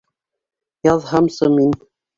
[0.89, 1.81] Яҙһамсы мин